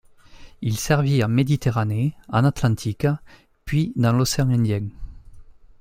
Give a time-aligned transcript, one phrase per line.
[0.63, 3.05] Il servit en Méditerranée, en Atlantique
[3.65, 4.87] puis dans l'océan Indien.